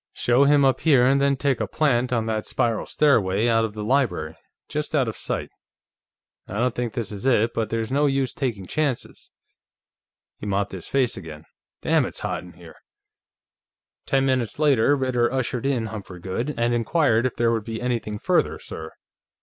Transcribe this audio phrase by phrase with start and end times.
[0.13, 3.73] "Show him up here, and then take a plant on that spiral stairway out of
[3.75, 4.35] the library,
[4.67, 5.51] just out of sight.
[6.47, 9.29] I don't think this it, but there's no use taking chances."
[10.37, 11.45] He mopped his face again.
[11.83, 12.77] "Damn, it's hot in here!"
[14.07, 18.17] Ten minutes later, Ritter ushered in Humphrey Goode, and inquired if there would be anything
[18.17, 18.93] further, sir?